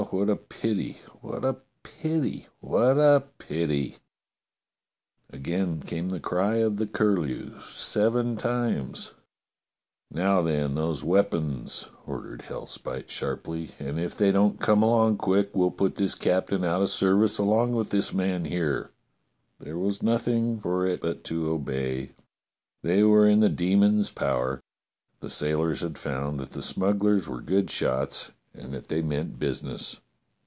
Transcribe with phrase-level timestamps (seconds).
[0.11, 3.97] Oh, what a pity, w^hat a pity, what a pity!"
[5.31, 9.11] Again came the cry of the curlew, seven times.
[10.09, 15.69] *'Now, then, those weapons!" ordered Hellspite sharply, "and if they don't come along quick we'll
[15.71, 18.89] put this captain out of service along with his man there."
[19.59, 22.13] There was nothing for it but to obey.
[22.81, 24.61] They were in the demons' power.
[25.19, 29.63] The sailors had found that the smugglers were good shots and that they meant busi
[29.63, 29.95] ness.